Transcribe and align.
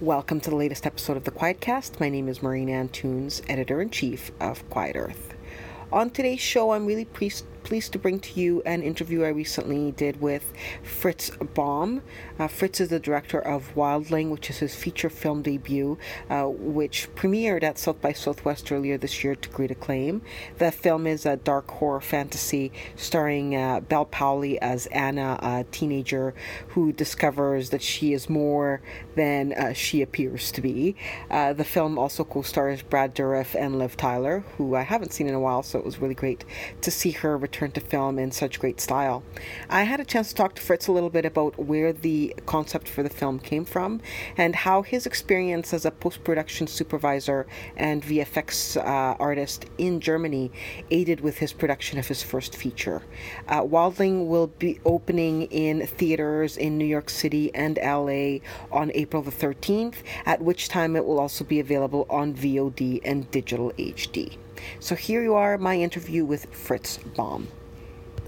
Welcome 0.00 0.38
to 0.42 0.50
the 0.50 0.54
latest 0.54 0.86
episode 0.86 1.16
of 1.16 1.24
the 1.24 1.32
Quietcast. 1.32 1.98
My 1.98 2.08
name 2.08 2.28
is 2.28 2.40
Marina 2.40 2.70
Antunes, 2.70 3.42
editor 3.48 3.80
in 3.80 3.90
chief 3.90 4.30
of 4.38 4.62
Quiet 4.70 4.94
Earth. 4.94 5.34
On 5.92 6.08
today's 6.08 6.38
show, 6.38 6.70
I'm 6.70 6.86
really 6.86 7.04
pleased 7.04 7.44
pleased 7.68 7.92
to 7.92 7.98
bring 7.98 8.18
to 8.18 8.40
you 8.40 8.62
an 8.64 8.82
interview 8.82 9.24
I 9.24 9.28
recently 9.28 9.92
did 9.92 10.22
with 10.22 10.54
Fritz 10.82 11.28
Böhm. 11.28 12.00
Uh, 12.38 12.48
Fritz 12.48 12.80
is 12.80 12.88
the 12.88 12.98
director 12.98 13.38
of 13.38 13.74
Wildling, 13.74 14.30
which 14.30 14.48
is 14.48 14.56
his 14.56 14.74
feature 14.74 15.10
film 15.10 15.42
debut, 15.42 15.98
uh, 16.30 16.44
which 16.44 17.14
premiered 17.14 17.62
at 17.62 17.78
South 17.78 18.00
by 18.00 18.14
Southwest 18.14 18.72
earlier 18.72 18.96
this 18.96 19.22
year 19.22 19.34
to 19.34 19.50
great 19.50 19.70
acclaim. 19.70 20.22
The 20.56 20.72
film 20.72 21.06
is 21.06 21.26
a 21.26 21.36
dark 21.36 21.70
horror 21.70 22.00
fantasy 22.00 22.72
starring 22.96 23.54
uh, 23.54 23.80
Bel 23.80 24.06
Powley 24.06 24.56
as 24.62 24.86
Anna, 24.86 25.38
a 25.42 25.66
teenager 25.70 26.34
who 26.68 26.90
discovers 26.92 27.68
that 27.68 27.82
she 27.82 28.14
is 28.14 28.30
more 28.30 28.80
than 29.14 29.52
uh, 29.52 29.74
she 29.74 30.00
appears 30.00 30.50
to 30.52 30.62
be. 30.62 30.96
Uh, 31.30 31.52
the 31.52 31.64
film 31.64 31.98
also 31.98 32.24
co 32.24 32.40
stars 32.40 32.80
Brad 32.80 33.14
Dourif 33.14 33.54
and 33.54 33.78
Liv 33.78 33.94
Tyler, 33.98 34.42
who 34.56 34.74
I 34.74 34.82
haven't 34.84 35.12
seen 35.12 35.28
in 35.28 35.34
a 35.34 35.40
while, 35.40 35.62
so 35.62 35.78
it 35.78 35.84
was 35.84 35.98
really 35.98 36.14
great 36.14 36.46
to 36.80 36.90
see 36.90 37.10
her 37.10 37.36
return 37.36 37.57
return 37.58 37.72
to 37.72 37.80
film 37.80 38.20
in 38.20 38.30
such 38.30 38.60
great 38.60 38.80
style. 38.80 39.24
I 39.68 39.82
had 39.82 39.98
a 39.98 40.04
chance 40.04 40.28
to 40.28 40.34
talk 40.36 40.54
to 40.54 40.62
Fritz 40.62 40.86
a 40.86 40.92
little 40.92 41.10
bit 41.10 41.24
about 41.24 41.58
where 41.58 41.92
the 41.92 42.32
concept 42.46 42.88
for 42.88 43.02
the 43.02 43.10
film 43.10 43.40
came 43.40 43.64
from 43.64 44.00
and 44.36 44.54
how 44.54 44.82
his 44.82 45.06
experience 45.06 45.74
as 45.74 45.84
a 45.84 45.90
post 45.90 46.22
production 46.22 46.68
supervisor 46.68 47.48
and 47.76 48.04
VFX 48.04 48.76
uh, 48.76 49.16
artist 49.18 49.66
in 49.76 49.98
Germany 49.98 50.52
aided 50.92 51.20
with 51.20 51.38
his 51.38 51.52
production 51.52 51.98
of 51.98 52.06
his 52.06 52.22
first 52.22 52.54
feature. 52.54 53.02
Uh, 53.48 53.62
Wildling 53.62 54.28
will 54.28 54.46
be 54.46 54.78
opening 54.84 55.42
in 55.50 55.84
theaters 55.84 56.56
in 56.56 56.78
New 56.78 56.84
York 56.84 57.10
City 57.10 57.52
and 57.56 57.76
LA 57.82 58.38
on 58.70 58.92
April 58.94 59.20
the 59.20 59.32
13th, 59.32 59.96
at 60.26 60.40
which 60.40 60.68
time 60.68 60.94
it 60.94 61.04
will 61.04 61.18
also 61.18 61.42
be 61.42 61.58
available 61.58 62.06
on 62.08 62.34
VOD 62.34 63.00
and 63.04 63.28
digital 63.32 63.72
HD. 63.72 64.38
So 64.80 64.94
here 64.94 65.22
you 65.22 65.34
are, 65.34 65.58
my 65.58 65.76
interview 65.76 66.24
with 66.24 66.46
Fritz 66.54 66.98
Böhm. 67.16 67.46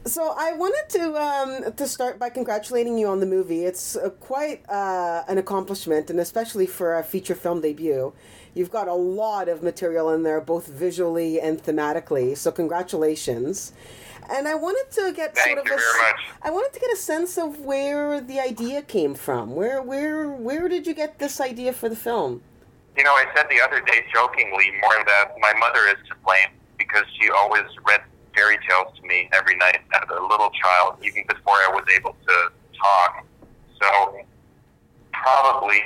So 0.07 0.35
I 0.37 0.53
wanted 0.55 0.89
to 0.99 1.17
um, 1.17 1.73
to 1.75 1.87
start 1.87 2.19
by 2.19 2.31
congratulating 2.31 2.97
you 2.97 3.07
on 3.07 3.21
the 3.21 3.27
movie. 3.27 3.65
It's 3.65 3.97
uh, 3.97 4.09
quite 4.19 4.65
uh, 4.69 5.25
an 5.29 5.37
accomplishment, 5.37 6.09
and 6.09 6.19
especially 6.19 6.67
for 6.67 6.99
a 6.99 7.05
feature 7.05 7.35
film 7.35 7.61
debut. 7.61 8.15
You've 8.55 8.71
got 8.71 8.89
a 8.89 8.95
lot 8.95 9.49
of 9.49 9.63
material 9.63 10.11
in 10.11 10.23
there, 10.23 10.41
both 10.41 10.67
visually 10.67 11.39
and 11.39 11.63
thematically. 11.63 12.37
So 12.37 12.51
congratulations. 12.51 13.73
And 14.31 14.49
I 14.49 14.55
wanted 14.55 14.91
to 14.93 15.13
get 15.13 15.35
Thank 15.35 15.49
sort 15.49 15.59
of 15.59 15.67
you 15.67 15.75
a, 15.75 15.77
very 15.77 16.13
much. 16.13 16.21
I 16.43 16.51
wanted 16.51 16.73
to 16.73 16.81
get 16.81 16.93
a 16.93 16.97
sense 16.97 17.37
of 17.37 17.61
where 17.61 18.21
the 18.21 18.41
idea 18.41 18.83
came 18.83 19.15
from. 19.15 19.55
Where 19.55 19.83
where 19.83 20.31
where 20.31 20.69
did 20.69 20.87
you 20.87 20.95
get 20.95 21.19
this 21.19 21.41
idea 21.41 21.73
for 21.73 21.89
the 21.89 21.97
film? 21.97 22.43
You 22.97 23.05
know, 23.05 23.13
I 23.13 23.25
said 23.35 23.47
the 23.49 23.61
other 23.61 23.81
day 23.81 24.05
jokingly 24.13 24.73
more 24.81 25.05
that 25.07 25.33
my 25.41 25.55
mother 25.55 25.87
is 25.89 25.97
to 26.09 26.15
blame 26.25 26.51
because 26.79 27.05
she 27.19 27.31
always 27.31 27.65
read 27.87 28.01
fairy 28.35 28.59
tales 28.69 28.95
to 28.97 29.03
me 29.07 29.29
every 29.33 29.57
night 29.57 29.81
as 29.95 30.09
a 30.11 30.21
little 30.21 30.51
child, 30.51 30.97
even 31.03 31.25
before 31.29 31.55
I 31.55 31.71
was 31.73 31.85
able 31.97 32.17
to 32.27 32.53
talk. 32.77 33.25
So 33.81 34.21
probably 35.13 35.81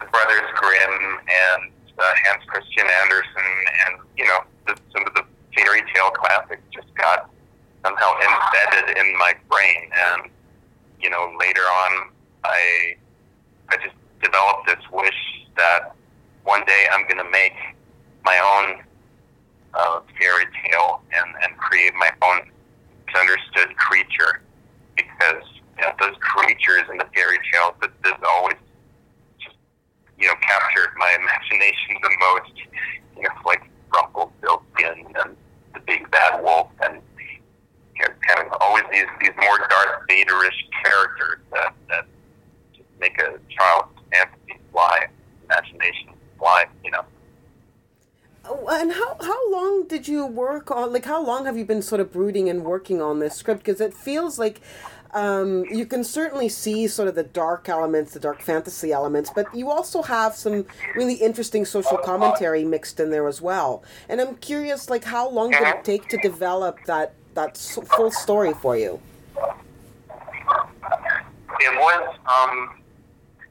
the 0.00 0.06
Brothers 0.06 0.48
Grimm 0.54 1.18
and 1.28 1.72
uh, 1.98 2.02
Hans 2.24 2.44
Christian 2.46 2.86
Andersen 3.02 3.50
and, 3.86 4.00
you 4.16 4.24
know, 4.24 4.40
the, 4.66 4.76
some 4.92 5.06
of 5.06 5.14
the 5.14 5.24
fairy 5.56 5.82
tale 5.94 6.10
classics 6.10 6.62
just 6.72 6.92
got 6.94 7.30
somehow 7.84 8.12
embedded 8.18 8.96
in 8.98 9.18
my 9.18 9.34
brain. 9.50 9.90
And, 9.92 10.30
you 11.00 11.10
know, 11.10 11.32
later 11.38 11.62
on, 11.62 12.10
I, 12.44 12.96
I 13.68 13.76
just 13.76 13.94
developed 14.22 14.66
this 14.66 14.84
wish 14.92 15.46
that 15.56 15.94
one 16.44 16.64
day 16.66 16.86
I'm 16.92 17.02
going 17.08 17.24
to 17.24 17.30
make 17.30 17.54
my 18.24 18.38
own 18.38 18.82
uh, 19.74 20.00
fairy 20.18 20.46
tale 20.64 21.02
and, 21.12 21.34
and 21.42 21.56
create 21.58 21.92
my 21.94 22.10
own 22.22 22.50
misunderstood 23.14 23.76
creature 23.76 24.42
because 24.96 25.42
you 25.78 25.82
know, 25.82 25.92
those 26.00 26.14
creatures 26.20 26.82
in 26.90 26.98
the 26.98 27.06
fairy 27.14 27.38
tales 27.52 27.74
that 27.80 27.90
this 28.02 28.14
always 28.26 28.56
just 29.40 29.56
you 30.18 30.26
know 30.26 30.34
captured 30.42 30.90
my 30.96 31.16
imagination 31.20 31.96
the 32.02 32.10
most. 32.20 32.52
You 33.16 33.22
know, 33.22 33.28
like 33.44 33.62
Rumpelstiltskin 33.94 35.06
and 35.22 35.36
the 35.72 35.80
big 35.80 36.10
bad 36.10 36.42
wolf 36.42 36.68
and 36.84 37.00
you 37.18 38.02
know, 38.02 38.14
kind 38.28 38.46
of 38.46 38.56
always 38.60 38.84
these 38.92 39.06
these 39.20 39.34
more 39.36 39.58
Darth 39.58 40.06
Vaderish 40.08 40.60
characters 40.82 41.40
that 41.52 41.74
that 41.88 42.06
just 42.72 42.88
make 43.00 43.18
a 43.20 43.38
child's 43.50 43.88
fantasy 44.12 44.60
fly, 44.72 45.06
imagination 45.44 46.10
fly. 46.38 46.66
You 46.84 46.90
know. 46.92 47.04
Oh, 48.46 48.68
And 48.70 48.92
how 48.92 49.16
how 49.20 49.50
long 49.50 49.86
did 49.88 50.06
you 50.06 50.26
work 50.64 50.76
on? 50.76 50.92
Like, 50.92 51.04
how 51.04 51.24
long 51.24 51.46
have 51.46 51.56
you 51.56 51.64
been 51.64 51.82
sort 51.82 52.00
of 52.00 52.12
brooding 52.12 52.48
and 52.48 52.64
working 52.64 53.00
on 53.00 53.18
this 53.18 53.34
script? 53.36 53.64
Because 53.64 53.80
it 53.80 53.94
feels 53.94 54.38
like 54.38 54.60
um, 55.12 55.64
you 55.66 55.86
can 55.86 56.04
certainly 56.04 56.48
see 56.48 56.86
sort 56.86 57.08
of 57.08 57.14
the 57.14 57.22
dark 57.22 57.68
elements, 57.68 58.12
the 58.12 58.20
dark 58.20 58.40
fantasy 58.42 58.92
elements, 58.92 59.30
but 59.34 59.52
you 59.54 59.70
also 59.70 60.02
have 60.02 60.34
some 60.34 60.66
really 60.94 61.14
interesting 61.14 61.64
social 61.64 61.98
commentary 61.98 62.64
mixed 62.64 63.00
in 63.00 63.10
there 63.10 63.28
as 63.28 63.40
well. 63.40 63.84
And 64.08 64.20
I'm 64.20 64.36
curious, 64.36 64.90
like, 64.90 65.04
how 65.04 65.28
long 65.28 65.50
did 65.50 65.62
it 65.62 65.84
take 65.84 66.08
to 66.08 66.16
develop 66.18 66.78
that 66.86 67.14
that 67.34 67.56
full 67.56 68.10
story 68.10 68.54
for 68.54 68.76
you? 68.76 69.00
It 71.60 71.78
was 71.78 72.16
um, 72.26 72.82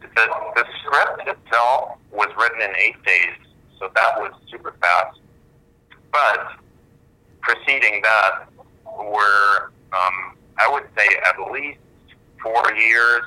the 0.02 0.28
the 0.56 0.66
script 0.82 1.28
itself 1.28 1.98
was 2.12 2.30
written 2.38 2.62
in 2.62 2.76
eight 2.78 3.02
days, 3.04 3.36
so 3.80 3.90
that 3.96 4.20
was 4.20 4.34
super 4.50 4.76
fast. 4.82 5.20
But 6.12 6.63
preceding 7.44 8.02
that 8.02 8.48
were 8.86 9.72
um, 9.92 10.36
I 10.58 10.70
would 10.72 10.84
say 10.98 11.08
at 11.26 11.52
least 11.52 11.80
four 12.42 12.74
years 12.76 13.24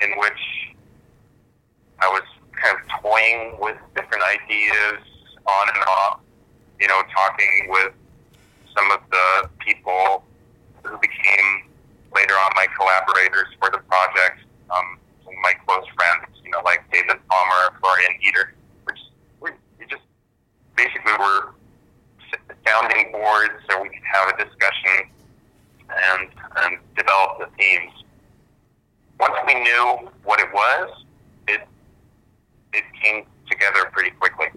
in 0.00 0.10
which 0.18 0.74
I 2.00 2.08
was 2.08 2.22
kind 2.52 2.76
of 2.78 3.02
toying 3.02 3.56
with 3.60 3.76
different 3.94 4.22
ideas 4.24 4.98
on 5.46 5.68
and 5.74 5.84
off. 5.88 6.20
You 6.80 6.88
know, 6.88 7.02
talking 7.14 7.66
with 7.68 7.92
some 8.76 8.90
of 8.90 9.00
the 9.10 9.48
people 9.60 10.24
who 10.82 10.98
became 10.98 11.70
later 12.14 12.34
on 12.34 12.50
my 12.56 12.66
collaborators 12.76 13.46
for 13.60 13.70
the 13.70 13.78
project, 13.78 14.40
um, 14.70 14.98
some 15.24 15.34
of 15.34 15.40
my 15.42 15.54
close 15.66 15.86
friends, 15.94 16.26
you 16.44 16.50
know, 16.50 16.60
like 16.64 16.84
David 16.92 17.16
Palmer, 17.28 17.78
Florian 17.80 18.12
Eder, 18.26 18.54
which 18.84 18.98
we, 19.40 19.50
we 19.78 19.86
just 19.86 20.02
basically 20.76 21.12
were 21.18 21.54
sounding 22.66 23.12
boards 23.12 23.52
so 23.68 23.82
we 23.82 23.88
could 23.88 24.02
have 24.10 24.28
a 24.28 24.44
discussion 24.44 25.08
and, 25.90 26.28
and 26.58 26.78
develop 26.96 27.38
the 27.38 27.46
themes. 27.58 27.92
Once 29.20 29.34
we 29.46 29.54
knew 29.54 30.10
what 30.24 30.40
it 30.40 30.52
was, 30.52 31.04
it 31.46 31.66
it 32.72 32.84
came 33.00 33.24
together 33.48 33.88
pretty 33.92 34.10
quickly. 34.10 34.48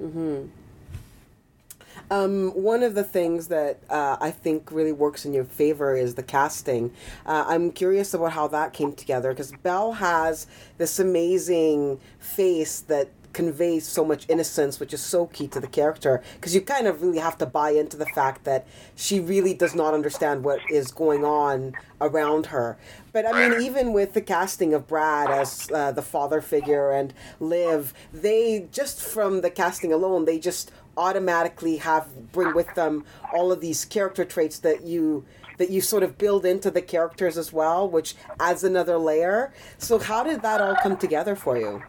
Um, 2.10 2.52
one 2.52 2.84
of 2.84 2.96
the 2.96 3.04
things 3.04 3.48
that 3.50 3.80
uh, 3.90 4.18
I 4.22 4.32
think 4.32 4.72
really 4.72 4.94
works 4.94 5.26
in 5.26 5.34
your 5.34 5.44
favor 5.44 5.96
is 5.96 6.16
the 6.16 6.24
casting. 6.24 6.94
Uh, 7.26 7.44
I'm 7.48 7.72
curious 7.72 8.14
about 8.14 8.32
how 8.32 8.48
that 8.48 8.72
came 8.72 8.94
together 8.94 9.30
because 9.30 9.52
Bel 9.52 9.94
has 9.94 10.48
this 10.78 11.00
amazing 11.00 12.00
face 12.20 12.80
that 12.82 13.10
conveys 13.34 13.86
so 13.86 14.04
much 14.04 14.26
innocence, 14.30 14.80
which 14.80 14.94
is 14.94 15.02
so 15.02 15.28
key 15.28 15.48
to 15.48 15.60
the 15.60 15.68
character. 15.68 16.22
Because 16.36 16.56
you 16.56 16.62
kind 16.62 16.88
of 16.88 17.02
really 17.02 17.20
have 17.20 17.38
to 17.40 17.46
buy 17.46 17.72
into 17.72 17.98
the 17.98 18.06
fact 18.08 18.44
that 18.46 18.68
she 18.96 19.20
really 19.20 19.54
does 19.54 19.76
not 19.76 19.94
understand 19.94 20.44
what 20.44 20.60
is 20.70 20.92
going 20.92 21.24
on 21.24 21.74
around 22.02 22.48
her. 22.48 22.78
But 23.12 23.26
I 23.26 23.50
mean, 23.50 23.62
even 23.62 23.94
with 23.94 24.14
the 24.14 24.22
casting 24.22 24.74
of 24.74 24.88
Brad 24.88 25.30
as 25.30 25.70
uh, 25.74 25.92
the 25.92 26.02
father 26.02 26.42
figure 26.42 26.92
and 26.92 27.14
Liv, 27.40 27.94
they 28.14 28.68
just 28.72 29.02
from 29.02 29.42
the 29.42 29.50
casting 29.50 29.92
alone, 29.92 30.26
they 30.26 30.40
just 30.40 30.72
automatically 30.98 31.78
have 31.78 32.32
bring 32.32 32.56
with 32.56 32.74
them 32.74 33.06
all 33.32 33.52
of 33.52 33.62
these 33.62 33.86
character 33.86 34.26
traits 34.26 34.60
that 34.60 34.82
you 34.82 35.24
that 35.58 35.70
you 35.70 35.82
sort 35.82 36.04
of 36.04 36.18
build 36.18 36.46
into 36.46 36.70
the 36.70 36.82
characters 36.82 37.38
as 37.38 37.52
well, 37.52 37.90
which 37.90 38.16
adds 38.40 38.64
another 38.64 38.98
layer. 38.98 39.52
So 39.78 39.98
how 39.98 40.24
did 40.24 40.42
that 40.44 40.62
all 40.62 40.76
come 40.76 40.98
together 40.98 41.36
for 41.36 41.58
you? 41.58 41.84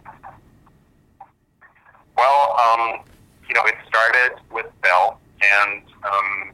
Well, 2.19 2.57
um, 2.59 3.01
you 3.49 3.55
know, 3.55 3.63
it 3.67 3.77
started 3.87 4.41
with 4.51 4.67
Bel, 4.83 5.21
and 5.41 5.83
um, 6.03 6.53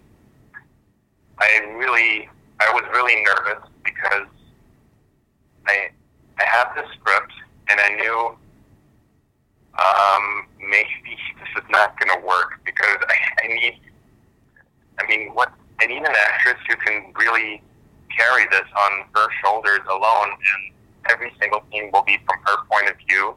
I 1.39 1.61
really, 1.79 2.29
I 2.61 2.71
was 2.75 2.85
really 2.93 3.25
nervous 3.25 3.67
because 3.83 4.29
I, 5.67 5.89
I 6.39 6.45
had 6.45 6.67
the 6.77 6.85
script, 6.93 7.33
and 7.71 7.81
I 7.81 7.89
knew 7.95 8.37
um, 9.79 10.47
maybe 10.61 11.17
this 11.41 11.65
is 11.65 11.71
not 11.71 11.99
going 11.99 12.21
to 12.21 12.27
work 12.27 12.61
because 12.67 12.99
I, 13.09 13.45
I 13.45 13.49
need, 13.49 13.81
I 14.99 15.07
mean, 15.09 15.31
what 15.33 15.51
I 15.81 15.87
need 15.87 16.03
an 16.03 16.15
actress 16.15 16.61
who 16.69 16.77
can 16.77 17.11
really 17.19 17.63
carry 18.15 18.45
this 18.51 18.69
on 18.77 19.07
her 19.15 19.29
shoulders 19.43 19.81
alone, 19.91 20.29
and 20.29 20.75
every 21.11 21.33
single 21.41 21.63
scene 21.73 21.89
will 21.91 22.05
be 22.05 22.19
from 22.27 22.37
her 22.45 22.65
point 22.71 22.91
of 22.91 22.97
view 23.09 23.35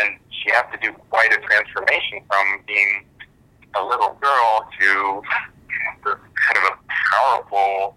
and 0.00 0.18
she 0.30 0.50
has 0.50 0.64
to 0.72 0.78
do 0.78 0.92
quite 1.10 1.32
a 1.32 1.40
transformation 1.40 2.20
from 2.28 2.62
being 2.66 3.04
a 3.76 3.82
little 3.82 4.16
girl 4.20 4.68
to 4.80 5.22
this 6.04 6.14
kind 6.14 6.56
of 6.62 6.72
a 6.72 6.76
powerful, 6.88 7.96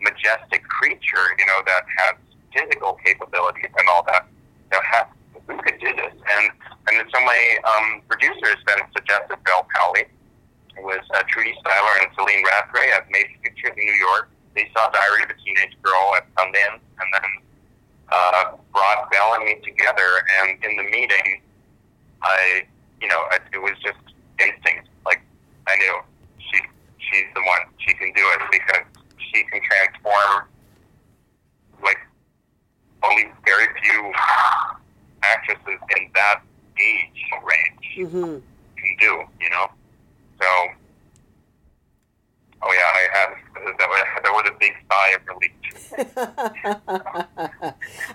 majestic 0.00 0.62
creature, 0.68 1.26
you 1.38 1.46
know, 1.46 1.60
that 1.66 1.84
has 1.98 2.14
physical 2.54 2.98
capabilities 3.04 3.70
and 3.76 3.88
all 3.88 4.04
that. 4.06 4.26
You 4.72 4.78
know, 4.78 4.82
has, 4.84 5.06
who 5.46 5.56
could 5.62 5.78
do 5.80 5.90
this? 5.94 6.14
And, 6.14 6.50
and 6.88 6.94
in 7.00 7.06
some 7.12 7.24
way, 7.26 7.58
um, 7.64 8.02
producers 8.08 8.56
then 8.66 8.78
suggested 8.96 9.36
Bel 9.44 9.66
Powley, 9.74 10.06
who 10.76 10.84
was 10.84 11.02
uh, 11.14 11.22
Trudie 11.28 11.54
Styler 11.64 12.02
and 12.02 12.10
Celine 12.14 12.44
Rattray 12.44 12.90
at 12.92 13.08
Maven 13.10 13.40
Pictures 13.42 13.72
in 13.76 13.84
New 13.84 13.98
York. 13.98 14.30
They 14.54 14.70
saw 14.74 14.90
Diary 14.90 15.24
of 15.24 15.30
a 15.30 15.36
Teenage 15.44 15.76
Girl 15.82 16.14
at 16.16 16.26
Sundance 16.34 16.80
and 17.00 17.08
then 17.12 17.30
uh, 18.10 18.56
brought 18.72 19.10
Bel 19.10 19.34
and 19.34 19.44
me 19.44 19.56
together. 19.64 20.24
And 20.40 20.62
in 20.64 20.76
the 20.76 20.84
meeting, 20.84 21.37
I, 22.22 22.62
you 23.00 23.08
know, 23.08 23.20
I, 23.30 23.38
it 23.52 23.58
was 23.58 23.72
just 23.82 23.98
instinct. 24.40 24.88
Like 25.06 25.20
I 25.66 25.76
knew 25.76 26.00
she, 26.38 26.60
she's 26.98 27.26
the 27.34 27.40
one. 27.42 27.60
She 27.78 27.94
can 27.94 28.12
do 28.14 28.22
it 28.34 28.40
because 28.50 28.84
she 29.32 29.44
can 29.44 29.60
transform 29.62 30.48
like 31.82 31.98
only 33.04 33.30
very 33.46 33.66
few 33.82 34.12
actresses 35.22 35.80
in 35.96 36.10
that 36.14 36.42
age 36.80 37.22
range 37.42 37.74
Mm-hmm. 37.98 38.38
can 38.76 38.96
do. 39.00 39.24
You 39.40 39.50
know, 39.50 39.66
so. 40.40 40.46
Oh 42.60 42.72
yeah, 42.72 42.90
I 42.90 43.08
had 43.12 43.28
that 43.78 43.88
was, 43.88 44.04
that 44.22 44.32
was 44.32 44.44
a 44.48 44.52
big 44.58 44.74
sigh 44.90 45.10
of 45.14 45.22
relief. 45.28 45.52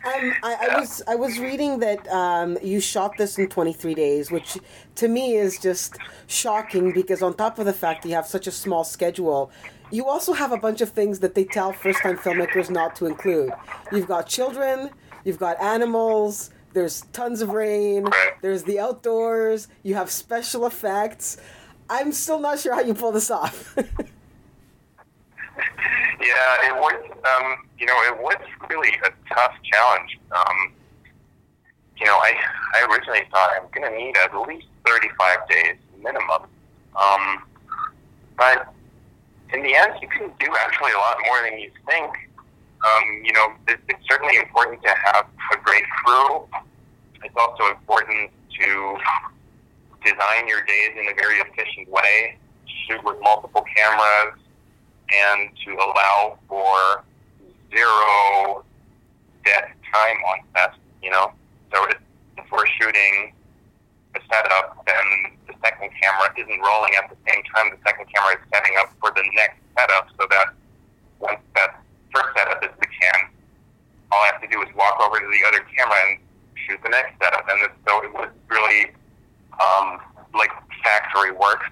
um, 0.04 0.34
I, 0.44 0.58
I 0.60 0.68
I 1.08 1.16
was 1.16 1.40
reading 1.40 1.80
that 1.80 2.08
um, 2.10 2.58
you 2.62 2.80
shot 2.80 3.18
this 3.18 3.38
in 3.38 3.48
23 3.48 3.94
days, 3.96 4.32
which 4.32 4.58
to 4.96 5.08
me 5.08 5.36
is 5.36 5.60
just 5.60 5.98
shocking 6.28 6.92
because 6.92 7.22
on 7.22 7.34
top 7.34 7.60
of 7.60 7.66
the 7.66 7.74
fact 7.74 8.04
that 8.04 8.10
you 8.10 8.16
have 8.16 8.28
such 8.28 8.48
a 8.48 8.52
small 8.52 8.84
schedule, 8.84 9.52
you 9.92 10.06
also 10.06 10.34
have 10.34 10.52
a 10.52 10.58
bunch 10.58 10.82
of 10.82 10.90
things 10.90 11.20
that 11.20 11.36
they 11.36 11.44
tell 11.44 11.74
first-time 11.74 12.18
filmmakers 12.18 12.70
not 12.70 12.96
to 12.98 13.06
include. 13.06 13.52
You've 13.92 14.08
got 14.08 14.28
children, 14.28 14.90
you've 15.24 15.40
got 15.40 15.62
animals. 15.62 16.52
There's 16.74 17.02
tons 17.14 17.42
of 17.44 17.50
rain. 17.50 18.08
There's 18.42 18.64
the 18.64 18.80
outdoors. 18.80 19.68
You 19.84 19.94
have 19.94 20.10
special 20.10 20.66
effects. 20.66 21.38
I'm 21.88 22.12
still 22.12 22.40
not 22.40 22.60
sure 22.60 22.74
how 22.74 22.82
you 22.82 22.96
pull 22.96 23.12
this 23.12 23.30
off. 23.30 23.78
Yeah, 26.24 26.70
it 26.70 26.76
was. 26.76 27.04
Um, 27.04 27.68
you 27.78 27.86
know, 27.86 27.98
it 28.08 28.18
was 28.18 28.38
really 28.70 28.92
a 29.06 29.34
tough 29.34 29.56
challenge. 29.64 30.20
Um, 30.32 30.72
you 32.04 32.10
know, 32.10 32.20
I 32.20 32.36
I 32.76 32.86
originally 32.92 33.24
thought 33.32 33.52
I'm 33.56 33.70
going 33.72 33.90
to 33.90 33.98
need 33.98 34.18
at 34.18 34.36
least 34.46 34.68
35 34.86 35.48
days 35.48 35.78
minimum. 36.04 36.44
Um, 37.00 37.44
but 38.38 38.74
in 39.54 39.64
the 39.64 39.74
end, 39.74 39.94
you 40.02 40.10
can 40.10 40.28
do 40.38 40.54
actually 40.60 40.92
a 40.92 40.98
lot 40.98 41.16
more 41.26 41.50
than 41.50 41.60
you 41.60 41.72
think. 41.88 42.12
Um, 42.84 43.24
you 43.24 43.32
know, 43.32 43.54
it, 43.70 43.80
it's 43.88 44.04
certainly 44.10 44.36
important 44.36 44.84
to 44.84 44.90
have 44.90 45.28
a 45.54 45.58
great 45.64 45.86
crew. 46.04 46.46
It's 47.24 47.36
also 47.40 47.72
important 47.72 48.32
to 48.60 48.98
design 50.04 50.46
your 50.50 50.66
days 50.66 50.92
in 51.00 51.08
a 51.08 51.16
very 51.16 51.40
efficient 51.40 51.88
way, 51.88 52.36
shoot 52.66 53.02
with 53.06 53.16
multiple 53.22 53.64
cameras, 53.78 54.38
and 55.08 55.50
to 55.66 55.72
allow 55.76 56.38
for 56.50 57.06
zero 57.72 58.66
dead 59.46 59.72
time 59.94 60.18
on 60.28 60.40
set, 60.54 60.74
you 61.02 61.10
know? 61.10 61.32
So 61.74 61.84
if, 61.90 61.98
if 62.38 62.46
we're 62.52 62.68
shooting 62.80 63.34
a 64.16 64.20
setup, 64.32 64.86
then 64.86 65.34
the 65.48 65.54
second 65.64 65.90
camera 66.02 66.30
isn't 66.38 66.62
rolling 66.62 66.94
at 66.96 67.10
the 67.10 67.18
same 67.28 67.42
time 67.56 67.72
the 67.72 67.82
second 67.86 68.06
camera 68.14 68.38
is 68.38 68.44
setting 68.54 68.78
up 68.80 68.94
for 69.00 69.12
the 69.16 69.24
next 69.36 69.58
setup 69.78 70.08
so 70.20 70.28
that 70.30 70.54
once 71.20 71.40
that 71.56 71.82
first 72.14 72.30
setup 72.38 72.64
is 72.64 72.70
the 72.80 72.86
can, 72.86 73.30
all 74.12 74.22
I 74.22 74.30
have 74.34 74.42
to 74.42 74.48
do 74.48 74.62
is 74.62 74.70
walk 74.76 75.02
over 75.02 75.20
to 75.20 75.26
the 75.26 75.42
other 75.48 75.66
camera 75.76 75.98
and 76.10 76.20
shoot 76.56 76.80
the 76.84 76.90
next 76.90 77.18
setup. 77.22 77.46
And 77.50 77.70
so 77.88 78.04
it 78.04 78.14
was 78.14 78.30
really 78.50 78.92
um, 79.58 80.00
like 80.34 80.52
factory 80.84 81.32
work 81.32 81.64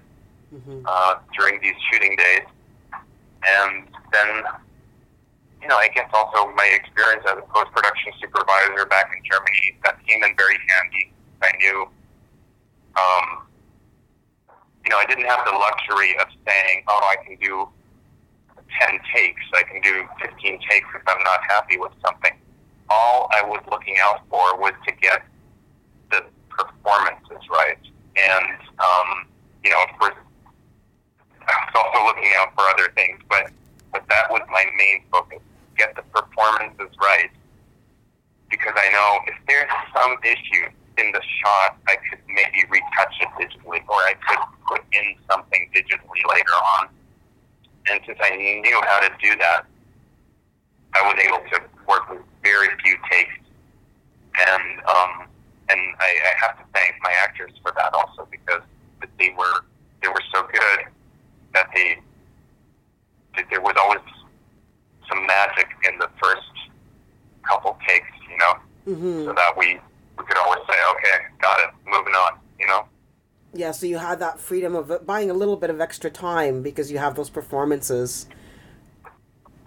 mm-hmm. 0.54 0.82
uh, 0.86 1.16
during 1.38 1.62
these 1.62 1.76
shooting 1.92 2.16
days. 2.16 2.48
And 3.46 3.88
then, 4.12 4.44
know, 5.72 5.78
I 5.78 5.88
guess 5.88 6.10
also 6.14 6.52
my 6.52 6.68
experience 6.76 7.24
as 7.32 7.40
a 7.40 7.48
post 7.48 7.72
production 7.72 8.12
supervisor 8.20 8.86
back 8.86 9.16
in 9.16 9.24
Germany 9.24 9.80
that 9.88 9.96
came 10.06 10.22
in 10.24 10.36
very 10.36 10.60
handy. 10.68 11.14
I 11.42 11.52
knew, 11.58 11.88
um, 13.00 13.48
you 14.84 14.92
know, 14.92 15.00
I 15.00 15.06
didn't 15.08 15.26
have 15.26 15.48
the 15.48 15.56
luxury 15.56 16.20
of 16.20 16.28
saying, 16.46 16.84
oh, 16.88 17.02
I 17.08 17.16
can 17.24 17.38
do 17.40 17.70
10 18.84 19.00
takes, 19.16 19.42
I 19.56 19.64
can 19.64 19.82
do 19.82 20.04
15 20.20 20.60
takes 20.70 20.88
if 20.94 21.02
I'm 21.08 21.24
not 21.24 21.40
happy 21.48 21.78
with 21.78 21.94
something. 22.06 22.36
All 22.90 23.30
I 23.32 23.42
was 23.42 23.64
looking 23.72 23.96
out 24.02 24.28
for 24.30 24.60
was 24.60 24.74
to 24.88 24.94
get 25.00 25.24
the 26.12 26.26
performances 26.50 27.48
right. 27.50 27.80
And, 28.18 28.60
um, 28.78 29.28
you 29.64 29.72
know, 29.72 29.82
of 29.90 29.98
course, 29.98 30.16
I 31.48 31.54
was 31.64 31.74
also 31.80 32.06
looking 32.06 32.32
out 32.38 32.54
for 32.56 32.68
other 32.68 32.92
things, 32.94 33.20
but 33.30 33.52
but 33.92 34.08
that 34.08 34.32
was 34.32 34.42
my 34.50 34.66
main 34.78 35.04
focus: 35.12 35.40
get 35.82 35.96
the 35.96 36.06
performances 36.14 36.94
right. 37.02 37.32
Because 38.50 38.74
I 38.76 38.88
know 38.94 39.20
if 39.26 39.38
there's 39.48 39.72
some 39.96 40.14
issue 40.24 40.70
in 40.98 41.12
the 41.12 41.22
shot, 41.42 41.78
I 41.88 41.96
could 42.10 42.20
maybe 42.28 42.68
retouch 42.70 43.16
it 43.22 43.30
digitally, 43.40 43.82
or 43.90 43.98
I 44.06 44.14
could 44.22 44.40
put 44.68 44.82
in 44.92 45.16
something 45.30 45.70
digitally 45.74 46.22
later 46.30 46.58
on. 46.78 46.90
And 47.90 48.00
since 48.06 48.20
I 48.22 48.36
knew 48.36 48.82
how 48.86 49.00
to 49.00 49.10
do 49.22 49.36
that, 49.40 49.66
I 50.94 51.02
was 51.02 51.18
able 51.24 51.42
to 51.50 51.58
work 51.88 52.10
with 52.10 52.22
very 52.44 52.68
few 52.84 52.96
takes, 53.10 53.40
and 54.38 54.80
um, 54.86 55.28
and 55.70 55.80
I, 56.00 56.10
I 56.30 56.32
have 56.46 56.58
to 56.60 56.66
thank 56.74 56.96
my 57.02 57.14
actors 57.24 57.52
for 57.64 57.72
that 57.78 57.94
also 57.94 58.28
because 58.30 58.62
they 59.18 59.34
were 59.38 59.66
they 60.02 60.10
were 60.10 60.22
so 60.34 60.44
good 60.52 60.86
that 61.54 61.70
they 61.74 62.00
that 63.38 63.46
there 63.50 63.62
was 63.62 63.76
always 63.80 64.02
some 65.12 65.26
magic 65.28 65.68
in 65.92 65.98
the 66.00 66.10
first 66.24 66.42
couple 67.48 67.78
takes, 67.88 68.08
you 68.30 68.38
know, 68.38 68.54
Mm-hmm. 68.88 69.26
so 69.26 69.34
that 69.34 69.56
we 69.56 69.80
we 70.18 70.26
could 70.26 70.38
always 70.38 70.60
say, 70.68 70.76
okay, 70.92 71.26
got 71.40 71.60
it, 71.60 71.70
moving 71.86 72.14
on, 72.16 72.40
you 72.60 72.66
know. 72.66 72.86
Yeah, 73.54 73.72
so 73.72 73.86
you 73.86 73.98
had 74.00 74.20
that 74.20 74.40
freedom 74.40 74.76
of 74.76 75.06
buying 75.06 75.30
a 75.30 75.34
little 75.36 75.56
bit 75.56 75.70
of 75.70 75.80
extra 75.80 76.10
time 76.10 76.64
because 76.64 76.92
you 76.92 76.98
have 76.98 77.16
those 77.16 77.30
performances. 77.30 78.26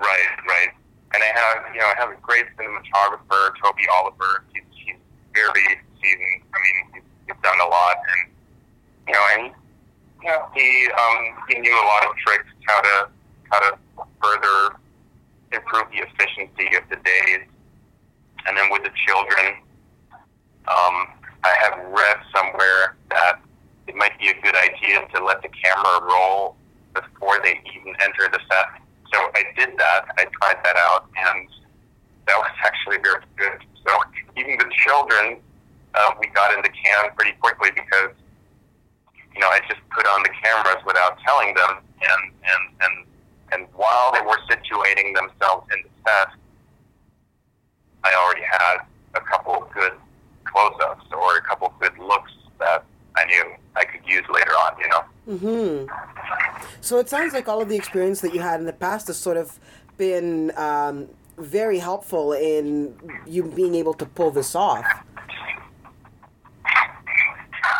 Right, 0.00 0.28
right. 0.48 0.68
And 1.14 1.22
I 1.22 1.26
have, 1.26 1.74
you 1.74 1.80
know, 1.80 1.86
I 1.86 1.94
have 1.96 2.10
a 2.10 2.20
great 2.20 2.44
cinematographer, 2.58 3.52
Toby 3.62 3.82
Oliver. 3.94 4.42
He's, 4.52 4.64
he's 4.84 4.96
very 5.32 5.78
seasoned. 6.02 6.42
I 6.52 6.58
mean, 6.58 6.94
he's, 6.94 7.02
he's 7.26 7.36
done 7.42 7.58
a 7.64 7.68
lot, 7.68 7.96
and 8.08 8.32
you 9.06 9.12
know, 9.14 9.24
and 9.38 9.52
you 10.22 10.28
know, 10.28 10.46
he 10.54 10.88
um, 10.90 11.44
he 11.48 11.58
knew 11.60 11.72
a 11.74 11.86
lot 11.86 12.04
of 12.10 12.16
tricks 12.16 12.46
how 12.66 12.80
to 12.80 13.08
how 13.50 13.58
to 13.60 13.78
further 14.20 14.76
improve 15.54 15.84
the 15.90 16.02
efficiency 16.02 16.76
of 16.76 16.88
the 16.90 16.96
days. 16.96 17.46
And 18.46 18.56
then 18.56 18.70
with 18.70 18.82
the 18.82 18.90
children, 19.06 19.56
um, 20.68 21.08
I 21.44 21.54
have 21.60 21.78
read 21.92 22.18
somewhere 22.34 22.96
that 23.10 23.40
it 23.86 23.94
might 23.94 24.18
be 24.18 24.28
a 24.28 24.34
good 24.42 24.56
idea 24.56 25.06
to 25.14 25.24
let 25.24 25.42
the 25.42 25.48
camera 25.48 26.00
roll 26.02 26.56
before 26.94 27.40
they 27.42 27.60
even 27.74 27.94
enter 28.02 28.28
the 28.30 28.40
set. 28.50 28.80
So 29.12 29.18
I 29.34 29.44
did 29.56 29.76
that. 29.78 30.06
I 30.18 30.24
tried 30.40 30.58
that 30.64 30.76
out, 30.76 31.06
and 31.16 31.48
that 32.26 32.36
was 32.36 32.50
actually 32.64 32.98
very 33.02 33.22
good. 33.36 33.58
So 33.86 33.92
even 34.36 34.58
the 34.58 34.70
children, 34.84 35.38
uh, 35.94 36.10
we 36.20 36.26
got 36.28 36.54
in 36.54 36.62
the 36.62 36.70
can 36.70 37.10
pretty 37.16 37.32
quickly 37.38 37.70
because 37.74 38.10
you 39.34 39.40
know 39.40 39.48
I 39.48 39.60
just 39.68 39.80
put 39.90 40.06
on 40.06 40.22
the 40.22 40.30
cameras 40.42 40.82
without 40.86 41.18
telling 41.26 41.54
them, 41.54 41.78
and 42.00 42.32
and 42.42 42.62
and 42.80 43.06
and 43.52 43.66
while 43.74 44.12
they 44.12 44.20
were 44.20 44.38
situating 44.48 45.14
themselves 45.14 45.66
in 45.74 45.82
the 45.82 45.90
set, 46.06 46.28
I 48.04 48.14
already 48.14 48.42
had 48.42 48.78
a 49.14 49.20
couple 49.20 49.54
of 49.54 49.70
good 49.72 49.92
close-ups 50.44 51.06
or 51.12 51.36
a 51.36 51.42
couple 51.42 51.68
of 51.68 51.78
good 51.78 51.96
looks 51.98 52.32
that 52.58 52.84
I 53.16 53.24
knew 53.26 53.54
I 53.76 53.84
could 53.84 54.00
use 54.06 54.24
later 54.32 54.52
on. 54.52 54.78
You 54.80 54.88
know. 54.88 55.04
Mm-hmm. 55.28 56.73
So 56.84 56.98
it 56.98 57.08
sounds 57.08 57.32
like 57.32 57.48
all 57.48 57.62
of 57.62 57.70
the 57.70 57.76
experience 57.76 58.20
that 58.20 58.34
you 58.34 58.40
had 58.42 58.60
in 58.60 58.66
the 58.66 58.72
past 58.74 59.06
has 59.06 59.16
sort 59.16 59.38
of 59.38 59.58
been 59.96 60.52
um, 60.58 61.08
very 61.38 61.78
helpful 61.78 62.34
in 62.34 62.94
you 63.26 63.42
being 63.42 63.74
able 63.74 63.94
to 63.94 64.04
pull 64.04 64.30
this 64.30 64.54
off. 64.54 64.84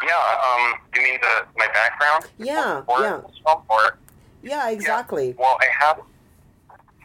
Yeah. 0.02 0.14
Um. 0.46 0.74
You 0.96 1.02
mean 1.02 1.18
the 1.20 1.46
my 1.58 1.66
background? 1.68 2.24
Yeah, 2.38 2.82
Or, 2.86 3.00
yeah. 3.00 3.20
Or 3.68 3.98
Yeah, 4.42 4.70
exactly. 4.70 5.28
Yeah. 5.28 5.34
Well, 5.38 5.58
I 5.60 5.66
have. 5.84 6.00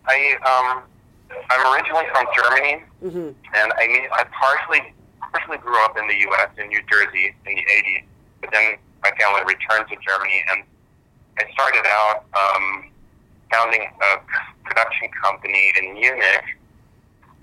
I 0.08 0.36
um. 0.48 0.84
I'm 1.51 1.74
originally 1.74 2.06
from 2.13 2.25
Germany, 2.36 2.84
Mm-hmm. 3.03 3.29
and 3.56 3.74
I 3.77 3.88
mean 3.88 4.08
I 4.13 4.24
partially 4.25 4.94
partially 5.34 5.58
grew 5.58 5.77
up 5.84 5.98
in 5.98 6.08
the 6.08 6.15
U.S. 6.15 6.50
in 6.58 6.68
New 6.70 6.82
Jersey 6.91 7.36
in 7.46 7.56
the 7.56 7.62
'80s, 7.62 8.03
but 8.41 8.51
then 8.53 8.75
my 9.03 9.12
family 9.20 9.41
returned 9.46 9.88
to 9.89 9.96
Germany, 10.06 10.44
and 10.51 10.63
I 11.39 11.50
started 11.53 11.86
out 11.88 12.25
um, 12.36 12.91
founding 13.51 13.81
a 13.81 14.10
production 14.67 15.08
company 15.24 15.72
in 15.79 15.93
Munich 15.93 16.43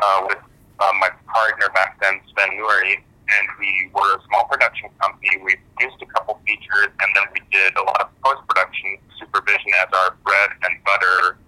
uh, 0.00 0.26
with 0.28 0.38
uh, 0.80 0.92
my 1.00 1.08
partner 1.32 1.68
back 1.74 1.98
then, 2.00 2.20
Sven 2.32 2.50
Nuri, 2.60 2.96
and 3.00 3.44
we 3.58 3.90
were 3.94 4.16
a 4.16 4.20
small 4.28 4.44
production 4.44 4.90
company. 5.00 5.30
We 5.42 5.56
produced 5.76 6.02
a 6.02 6.06
couple 6.12 6.38
features, 6.46 6.92
and 7.00 7.08
then 7.16 7.24
we 7.32 7.40
did 7.50 7.74
a 7.76 7.82
lot 7.82 8.00
of 8.02 8.08
post 8.22 8.46
production 8.48 8.98
supervision 9.18 9.72
as 9.80 9.88
our 9.96 10.14
bread 10.24 10.50
and 10.62 10.76
butter 10.84 11.38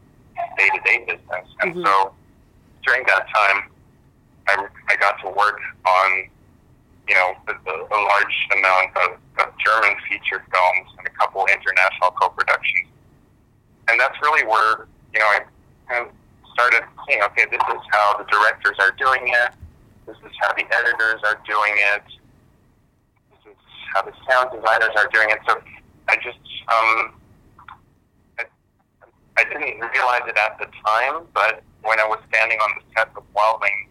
day 0.56 0.68
to 0.72 0.80
day 0.88 0.98
business. 1.04 1.46
And 1.60 1.74
Mhm. 1.74 1.84
so 1.84 2.14
during 2.86 3.04
that 3.06 3.28
time, 3.28 3.70
I, 4.48 4.66
I 4.88 4.96
got 4.96 5.20
to 5.20 5.28
work 5.28 5.60
on 5.84 6.28
you 7.08 7.14
know 7.14 7.36
the, 7.46 7.52
a 7.72 8.00
large 8.00 8.36
amount 8.56 8.96
of, 8.96 9.18
of 9.40 9.52
German 9.58 9.96
feature 10.08 10.42
films 10.50 10.88
and 10.98 11.06
a 11.06 11.14
couple 11.18 11.46
international 11.46 12.10
co-productions, 12.20 12.88
and 13.88 13.98
that's 13.98 14.16
really 14.22 14.46
where 14.46 14.86
you 15.12 15.20
know 15.20 15.26
I 15.26 15.40
kind 15.88 16.06
of 16.06 16.12
started 16.52 16.82
seeing 17.06 17.22
okay, 17.22 17.46
this 17.50 17.62
is 17.62 17.82
how 17.92 18.18
the 18.18 18.24
directors 18.24 18.76
are 18.80 18.92
doing 18.98 19.30
it. 19.30 19.50
This 20.06 20.16
is 20.24 20.32
how 20.40 20.52
the 20.54 20.64
editors 20.74 21.20
are 21.24 21.38
doing 21.46 21.74
it. 21.94 22.02
This 23.30 23.52
is 23.52 23.58
how 23.94 24.02
the 24.02 24.12
sound 24.28 24.50
designers 24.50 24.94
are 24.96 25.08
doing 25.12 25.30
it. 25.30 25.38
So 25.46 25.60
I 26.08 26.16
just 26.16 26.42
um, 26.68 27.14
I, 28.38 28.44
I 29.36 29.44
didn't 29.44 29.78
realize 29.80 30.22
it 30.26 30.36
at 30.36 30.58
the 30.58 30.66
time, 30.84 31.26
but 31.34 31.62
when 31.82 32.00
I 32.00 32.06
was 32.06 32.18
standing 32.28 32.58
on 32.58 32.70
the 32.76 32.84
set 32.96 33.08
of 33.16 33.22
Wildling, 33.34 33.88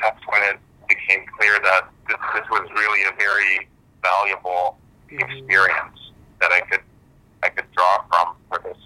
that's 0.00 0.20
when 0.28 0.42
it 0.42 0.58
became 0.88 1.24
clear 1.38 1.58
that 1.62 1.88
this, 2.08 2.16
this 2.34 2.46
was 2.50 2.68
really 2.72 3.02
a 3.08 3.12
very 3.16 3.68
valuable. 4.02 4.78
Experience 5.18 6.12
that 6.40 6.50
I 6.52 6.60
could 6.60 6.80
I 7.42 7.48
could 7.48 7.66
draw 7.72 8.04
from 8.08 8.36
for 8.48 8.60
this 8.62 8.78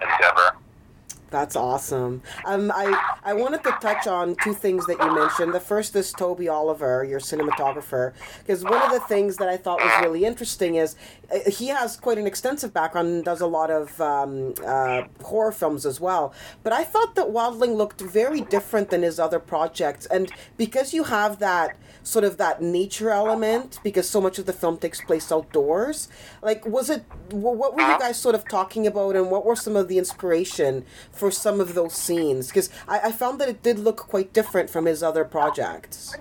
endeavor. 0.00 0.56
That's 1.32 1.56
awesome. 1.56 2.20
Um, 2.44 2.70
I, 2.74 3.14
I 3.24 3.32
wanted 3.32 3.64
to 3.64 3.70
touch 3.80 4.06
on 4.06 4.36
two 4.44 4.52
things 4.52 4.84
that 4.84 4.98
you 5.02 5.14
mentioned. 5.14 5.54
The 5.54 5.60
first 5.60 5.96
is 5.96 6.12
Toby 6.12 6.46
Oliver, 6.46 7.04
your 7.04 7.20
cinematographer, 7.20 8.12
because 8.40 8.62
one 8.62 8.82
of 8.82 8.92
the 8.92 9.00
things 9.00 9.38
that 9.38 9.48
I 9.48 9.56
thought 9.56 9.80
was 9.80 9.92
really 10.02 10.26
interesting 10.26 10.74
is 10.74 10.94
uh, 11.34 11.50
he 11.50 11.68
has 11.68 11.96
quite 11.96 12.18
an 12.18 12.26
extensive 12.26 12.74
background 12.74 13.08
and 13.08 13.24
does 13.24 13.40
a 13.40 13.46
lot 13.46 13.70
of 13.70 13.98
um, 13.98 14.52
uh, 14.64 15.04
horror 15.24 15.52
films 15.52 15.86
as 15.86 15.98
well. 15.98 16.34
But 16.62 16.74
I 16.74 16.84
thought 16.84 17.14
that 17.14 17.28
Wildling 17.28 17.76
looked 17.76 18.02
very 18.02 18.42
different 18.42 18.90
than 18.90 19.00
his 19.00 19.18
other 19.18 19.38
projects, 19.38 20.04
and 20.06 20.30
because 20.58 20.92
you 20.92 21.04
have 21.04 21.38
that 21.38 21.78
sort 22.02 22.26
of 22.26 22.36
that 22.36 22.60
nature 22.60 23.08
element, 23.08 23.78
because 23.82 24.06
so 24.06 24.20
much 24.20 24.38
of 24.38 24.44
the 24.44 24.52
film 24.52 24.76
takes 24.76 25.00
place 25.00 25.32
outdoors, 25.32 26.08
like 26.42 26.66
was 26.66 26.90
it? 26.90 27.04
What 27.30 27.74
were 27.74 27.80
you 27.80 27.98
guys 27.98 28.18
sort 28.18 28.34
of 28.34 28.46
talking 28.46 28.86
about, 28.86 29.16
and 29.16 29.30
what 29.30 29.46
were 29.46 29.56
some 29.56 29.76
of 29.76 29.88
the 29.88 29.96
inspiration 29.96 30.84
for 31.10 31.21
some 31.30 31.60
of 31.60 31.74
those 31.74 31.94
scenes? 31.94 32.48
Because 32.48 32.70
I, 32.88 33.00
I 33.08 33.12
found 33.12 33.40
that 33.40 33.48
it 33.48 33.62
did 33.62 33.78
look 33.78 33.96
quite 33.98 34.32
different 34.32 34.70
from 34.70 34.86
his 34.86 35.02
other 35.02 35.24
projects. 35.24 36.16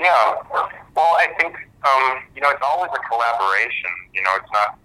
Yeah. 0.00 0.34
Well, 0.94 1.16
I 1.18 1.28
think 1.38 1.54
um, 1.84 2.22
you 2.34 2.40
know 2.42 2.50
it's 2.50 2.62
always 2.62 2.90
a 2.94 3.08
collaboration. 3.08 3.90
You 4.14 4.22
know, 4.22 4.30
it's 4.36 4.50
not 4.52 4.78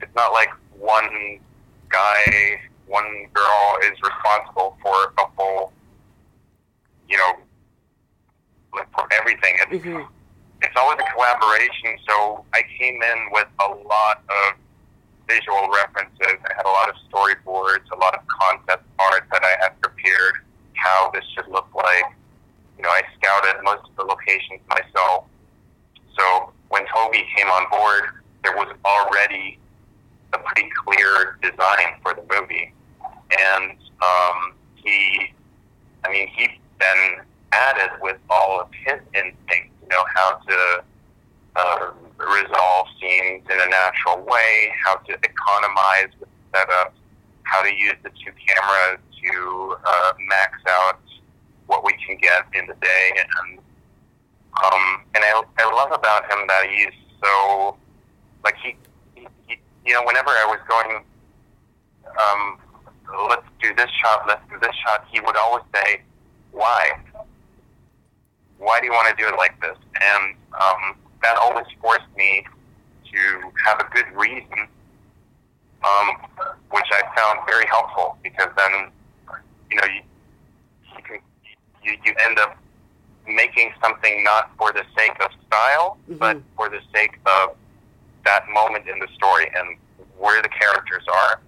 it's 0.00 0.14
not 0.14 0.32
like 0.32 0.50
one 0.78 1.38
guy, 1.88 2.60
one 2.86 3.26
girl 3.32 3.78
is 3.84 3.92
responsible 4.02 4.76
for 4.82 5.12
a 5.18 5.24
whole. 5.36 5.72
You 7.08 7.18
know, 7.18 7.32
like 8.74 8.90
for 8.92 9.06
everything. 9.12 9.56
It's 9.60 9.84
Mhm. 9.84 10.06
it's 10.62 10.76
always 10.76 10.98
a 11.00 11.12
collaboration. 11.12 11.98
So 12.08 12.44
I 12.54 12.62
came 12.78 13.02
in 13.02 13.30
with 13.30 13.48
a 13.60 13.68
lot 13.68 14.22
of 14.28 14.54
visual 15.28 15.68
references. 15.70 16.36
I 16.50 16.54
had 16.56 16.66
a 16.66 16.68
lot 16.68 16.88
of 16.88 16.96
storyboards, 17.10 17.90
a 17.92 17.96
lot 17.96 18.14
of 18.14 18.20
concept 18.26 18.84
art 18.98 19.24
that 19.32 19.42
I 19.44 19.62
had 19.62 19.80
prepared, 19.80 20.34
how 20.74 21.10
this 21.12 21.24
should 21.34 21.48
look 21.48 21.68
like. 21.74 22.04
You 22.76 22.82
know, 22.82 22.90
I 22.90 23.02
scouted 23.16 23.62
most 23.62 23.88
of 23.88 23.96
the 23.96 24.02
locations 24.04 24.60
myself. 24.68 25.24
So 26.18 26.52
when 26.68 26.84
Toby 26.86 27.24
came 27.36 27.46
on 27.48 27.68
board, 27.70 28.04
there 28.42 28.54
was 28.56 28.74
already 28.84 29.58
a 30.32 30.38
pretty 30.38 30.68
clear 30.84 31.38
design 31.42 31.94
for 32.02 32.14
the 32.14 32.22
movie. 32.34 32.72
And 33.40 33.76
um, 34.02 34.54
he, 34.74 35.32
I 36.04 36.10
mean, 36.10 36.28
he 36.28 36.48
then 36.80 37.24
added 37.52 37.90
with 38.02 38.18
all 38.28 38.60
of 38.60 38.68
his 38.84 39.00
instincts, 39.14 39.70
you 39.82 39.88
know, 39.88 40.04
how 40.14 40.40
to 40.48 40.84
uh, 41.56 41.90
resolve 42.18 42.86
scenes 43.00 43.44
in 43.48 43.60
a 43.60 43.68
natural 43.70 44.20
way, 44.24 44.72
how 44.84 44.96
to 44.96 45.12
economize 45.12 46.08
with 46.18 46.28
setups, 46.52 46.90
how 47.44 47.62
to 47.62 47.72
use 47.74 47.94
the 48.02 48.10
two 48.10 48.32
cameras 48.46 48.98
to 49.22 49.76
uh, 49.86 50.12
max 50.34 50.58
out 50.68 51.00
what 51.66 51.84
we 51.84 51.92
can 52.04 52.18
get 52.18 52.44
in 52.54 52.66
the 52.66 52.74
day. 52.74 53.06
And 53.16 53.58
um, 54.62 55.02
and 55.14 55.24
I, 55.24 55.42
I 55.58 55.64
love 55.74 55.92
about 55.92 56.30
him 56.30 56.46
that 56.46 56.66
he's 56.70 56.94
so 57.22 57.76
like 58.44 58.56
he, 58.62 58.76
he, 59.14 59.26
he 59.46 59.56
you 59.86 59.94
know 59.94 60.02
whenever 60.04 60.30
I 60.30 60.46
was 60.46 60.60
going 60.68 61.04
um, 62.18 62.58
let's 63.28 63.46
do 63.62 63.74
this 63.74 63.90
shot, 64.02 64.24
let's 64.26 64.42
do 64.50 64.58
this 64.60 64.74
shot, 64.86 65.06
he 65.12 65.20
would 65.20 65.36
always 65.36 65.64
say, 65.74 66.02
why? 66.52 66.98
Why 68.58 68.80
do 68.80 68.86
you 68.86 68.92
want 68.92 69.08
to 69.08 69.22
do 69.22 69.28
it 69.28 69.36
like 69.36 69.60
this? 69.60 69.76
And 70.00 70.34
um, 70.54 70.96
that 71.22 71.36
always 71.38 71.66
forced 71.80 72.08
me 72.16 72.44
to 73.12 73.52
have 73.64 73.80
a 73.80 73.88
good 73.94 74.06
reason, 74.14 74.68
um, 75.84 76.08
which 76.70 76.86
I 76.92 77.02
found 77.16 77.40
very 77.46 77.66
helpful 77.66 78.16
because 78.22 78.48
then, 78.56 78.90
you 79.70 79.76
know, 79.76 79.86
you, 79.86 80.02
you, 81.84 81.96
you 82.04 82.14
end 82.26 82.38
up 82.38 82.56
making 83.26 83.72
something 83.82 84.22
not 84.24 84.50
for 84.58 84.72
the 84.72 84.84
sake 84.96 85.16
of 85.20 85.30
style, 85.46 85.98
but 86.08 86.36
Mhm. 86.36 86.42
for 86.56 86.68
the 86.68 86.80
sake 86.94 87.18
of 87.26 87.56
that 88.24 88.48
moment 88.48 88.88
in 88.88 88.98
the 88.98 89.08
story 89.14 89.50
and 89.54 89.76
where 90.18 90.40
the 90.42 90.48
characters 90.48 91.04
are 91.08 91.40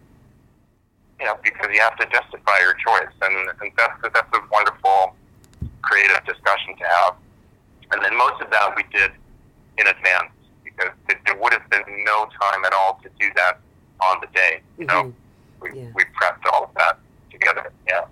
you 1.18 1.24
know, 1.24 1.34
because 1.42 1.66
you 1.72 1.80
have 1.80 1.96
to 1.96 2.04
justify 2.06 2.58
your 2.60 2.74
choice, 2.74 3.08
and, 3.22 3.34
and 3.62 3.72
that's 3.76 3.98
that's 4.12 4.28
a 4.36 4.40
wonderful 4.52 5.16
creative 5.80 6.22
discussion 6.26 6.76
to 6.76 6.84
have. 6.84 7.14
And 7.90 8.04
then 8.04 8.14
most 8.18 8.42
of 8.42 8.50
that 8.50 8.76
we 8.76 8.82
did 8.92 9.12
in 9.78 9.86
advance 9.86 10.30
because 10.62 10.90
there 11.24 11.36
would 11.36 11.54
have 11.54 11.68
been 11.70 12.04
no 12.04 12.26
time 12.38 12.64
at 12.66 12.74
all 12.74 13.00
to 13.02 13.08
do 13.18 13.30
that 13.34 13.60
on 14.00 14.20
the 14.20 14.26
day. 14.28 14.60
You 14.76 14.84
know, 14.84 15.02
Mhm. 15.04 15.14
we 15.60 15.70
Yeah. 15.80 15.90
we 15.94 16.04
prepped 16.20 16.44
all 16.52 16.64
of 16.64 16.74
that 16.74 16.98
together. 17.30 17.72
Yeah. 17.88 18.04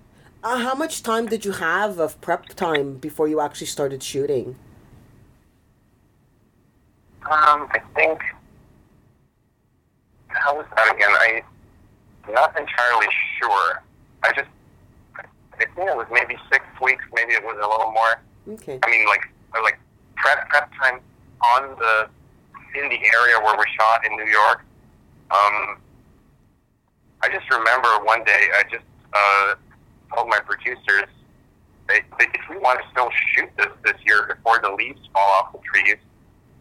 Uh, 0.45 0.59
how 0.59 0.75
much 0.75 1.01
time 1.01 1.25
did 1.25 1.43
you 1.43 1.53
have 1.53 1.97
of 1.97 2.21
prep 2.21 2.45
time 2.49 2.97
before 2.97 3.27
you 3.27 3.41
actually 3.41 3.65
started 3.65 4.03
shooting? 4.03 4.55
Um, 7.23 7.67
I 7.71 7.81
think 7.95 8.21
how 10.27 10.55
was 10.55 10.67
that 10.75 10.93
again? 10.93 11.09
I 11.09 11.41
not 12.29 12.55
entirely 12.59 13.07
sure. 13.41 13.81
I 14.21 14.33
just 14.33 14.47
I 15.17 15.65
think 15.65 15.89
it 15.89 15.97
was 15.97 16.05
maybe 16.11 16.37
six 16.51 16.63
weeks. 16.79 17.03
Maybe 17.15 17.33
it 17.33 17.43
was 17.43 17.57
a 17.57 17.67
little 17.67 17.91
more. 17.91 18.21
Okay. 18.53 18.77
I 18.83 18.91
mean, 18.91 19.07
like 19.07 19.27
like 19.63 19.79
prep 20.15 20.47
prep 20.49 20.71
time 20.79 20.99
on 21.41 21.75
the 21.79 22.07
in 22.79 22.87
the 22.87 22.99
area 23.03 23.39
where 23.41 23.57
we 23.57 23.65
shot 23.79 24.05
in 24.05 24.15
New 24.15 24.29
York. 24.29 24.63
Um, 25.31 25.79
I 27.23 27.29
just 27.31 27.49
remember 27.49 27.89
one 28.03 28.23
day 28.25 28.49
I 28.53 28.63
just 28.69 28.85
uh, 29.11 29.55
told 30.13 30.29
my 30.29 30.39
producers 30.39 31.09
they, 31.87 32.01
they, 32.17 32.25
if 32.33 32.49
we 32.49 32.57
want 32.57 32.79
to 32.81 32.85
still 32.91 33.09
shoot 33.33 33.49
this 33.57 33.69
this 33.83 33.97
year 34.05 34.25
before 34.27 34.59
the 34.61 34.71
leaves 34.71 34.99
fall 35.13 35.29
off 35.37 35.51
the 35.53 35.59
trees, 35.59 35.97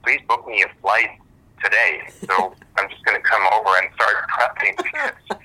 please 0.03 0.21
book 0.29 0.47
me 0.47 0.63
a 0.63 0.81
flight 0.81 1.19
today. 1.63 2.03
So 2.27 2.55
I'm 2.77 2.89
just 2.89 3.05
going 3.05 3.21
to 3.21 3.27
come 3.27 3.43
over 3.53 3.71
and 3.81 3.89
start 3.95 4.17
prepping 4.29 4.77
because 4.77 5.41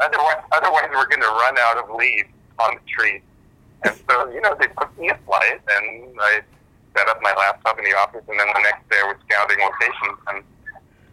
otherwise, 0.00 0.42
otherwise 0.52 0.88
we're 0.92 1.08
going 1.08 1.22
to 1.22 1.34
run 1.42 1.56
out 1.58 1.78
of 1.78 1.96
leaves 1.96 2.28
on 2.58 2.76
the 2.76 2.80
trees. 2.86 3.22
And 3.84 3.94
so, 4.08 4.30
you 4.30 4.40
know, 4.40 4.56
they 4.58 4.68
booked 4.68 4.98
me 4.98 5.10
a 5.10 5.18
flight, 5.26 5.60
and 5.68 6.16
I 6.18 6.40
set 6.96 7.08
up 7.08 7.18
my 7.20 7.34
laptop 7.34 7.78
in 7.78 7.84
the 7.84 7.96
office, 7.96 8.22
and 8.28 8.38
then 8.38 8.46
the 8.54 8.62
next 8.62 8.88
day 8.88 8.96
I 9.02 9.12
was 9.12 9.16
scouting 9.28 9.58
locations, 9.58 10.18
and 10.28 10.44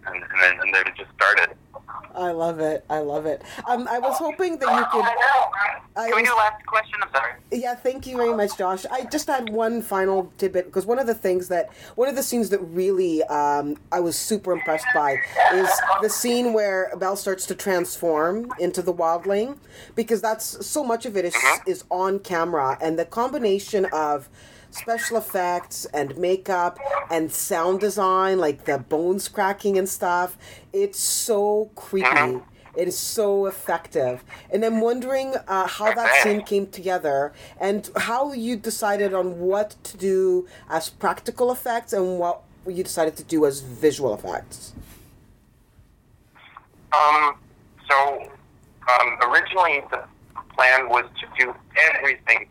and, 0.07 0.15
and 0.15 0.41
then 0.41 0.59
and 0.61 0.73
then 0.73 0.87
it 0.87 0.95
just 0.95 1.11
started. 1.15 1.57
I 2.15 2.31
love 2.31 2.59
it. 2.59 2.85
I 2.89 2.99
love 2.99 3.25
it. 3.25 3.41
Um, 3.67 3.87
I 3.87 3.99
was 3.99 4.17
hoping 4.17 4.57
that 4.57 4.69
you 4.77 4.85
could. 4.91 5.05
I 5.95 6.07
Can 6.09 6.15
we 6.15 6.23
do 6.23 6.33
a 6.33 6.35
last 6.35 6.65
question? 6.65 6.99
I'm 7.03 7.11
sorry. 7.11 7.33
Yeah, 7.51 7.75
thank 7.75 8.07
you 8.07 8.17
very 8.17 8.33
much, 8.33 8.57
Josh. 8.57 8.85
I 8.89 9.03
just 9.05 9.27
had 9.27 9.49
one 9.49 9.81
final 9.81 10.31
tidbit 10.37 10.65
because 10.65 10.85
one 10.85 10.99
of 10.99 11.07
the 11.07 11.13
things 11.13 11.49
that 11.49 11.69
one 11.95 12.07
of 12.07 12.15
the 12.15 12.23
scenes 12.23 12.49
that 12.49 12.59
really 12.59 13.23
um, 13.23 13.77
I 13.91 13.99
was 13.99 14.15
super 14.17 14.53
impressed 14.53 14.87
by 14.93 15.17
is 15.53 15.69
the 16.01 16.09
scene 16.09 16.53
where 16.53 16.93
Bel 16.97 17.15
starts 17.17 17.45
to 17.47 17.55
transform 17.55 18.51
into 18.59 18.81
the 18.81 18.93
wildling 18.93 19.57
because 19.95 20.21
that's 20.21 20.65
so 20.65 20.83
much 20.83 21.05
of 21.05 21.17
it 21.17 21.25
is 21.25 21.35
is 21.65 21.83
on 21.89 22.19
camera 22.19 22.77
and 22.81 22.97
the 22.97 23.05
combination 23.05 23.85
of 23.91 24.29
special 24.71 25.17
effects 25.17 25.85
and 25.93 26.17
makeup 26.17 26.79
and 27.09 27.31
sound 27.31 27.79
design 27.79 28.39
like 28.39 28.65
the 28.65 28.77
bones 28.77 29.27
cracking 29.27 29.77
and 29.77 29.87
stuff 29.89 30.37
it's 30.73 30.99
so 30.99 31.69
creepy 31.75 32.41
It 32.75 32.87
is 32.87 32.97
so 32.97 33.47
effective. 33.47 34.23
And 34.49 34.63
I'm 34.63 34.79
wondering 34.79 35.35
uh, 35.47 35.67
how 35.67 35.93
that 35.93 36.23
scene 36.23 36.41
came 36.41 36.67
together 36.67 37.33
and 37.59 37.89
how 37.97 38.31
you 38.31 38.55
decided 38.55 39.13
on 39.13 39.39
what 39.39 39.75
to 39.83 39.97
do 39.97 40.47
as 40.69 40.89
practical 40.89 41.51
effects 41.51 41.91
and 41.91 42.17
what 42.17 42.43
you 42.65 42.83
decided 42.83 43.17
to 43.17 43.23
do 43.23 43.45
as 43.45 43.59
visual 43.59 44.13
effects. 44.13 44.73
Um, 46.93 47.35
so 47.89 48.31
um, 48.87 49.17
originally 49.29 49.83
the 49.91 50.03
plan 50.55 50.87
was 50.89 51.05
to 51.19 51.27
do 51.39 51.53
everything 51.95 52.47